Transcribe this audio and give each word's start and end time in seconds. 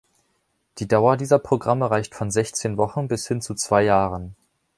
Die 0.79 0.87
Dauer 0.87 1.15
dieser 1.15 1.37
Programme 1.37 1.91
reicht 1.91 2.15
von 2.15 2.31
sechzehn 2.31 2.75
Wochen 2.77 3.07
bis 3.07 3.27
hin 3.27 3.39
zu 3.39 3.53
zwei 3.53 3.83
Jahren. 3.83 4.35